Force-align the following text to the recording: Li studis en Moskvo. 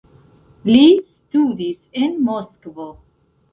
Li 0.69 0.85
studis 1.09 1.85
en 2.07 2.19
Moskvo. 2.33 2.91